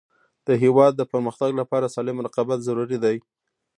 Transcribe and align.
د 0.47 0.49
هیواد 0.63 0.93
د 0.97 1.01
پرمختګ 1.11 1.49
لپاره 1.61 1.91
سالم 1.95 2.17
رقابت 2.27 2.59
ضروري 2.67 2.97
دی. 3.03 3.17